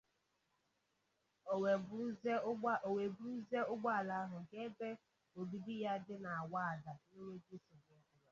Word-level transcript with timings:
O 1.51 2.93
wee 2.97 3.09
buruzie 3.15 3.61
ụgbọala 3.73 4.13
ahụ 4.23 4.37
gaa 4.49 4.63
ebe 4.67 4.87
obibi 5.39 5.73
ya 5.83 5.93
dị 6.05 6.15
n'Awada 6.25 6.91
n'enweghị 7.07 7.55
nsogbu 7.61 7.91
ọbụla 7.97 8.19